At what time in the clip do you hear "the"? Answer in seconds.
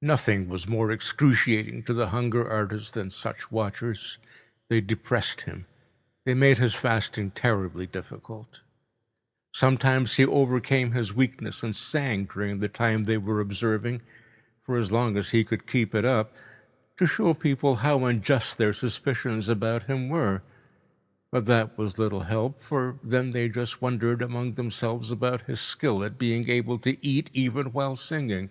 1.92-2.08, 12.60-12.70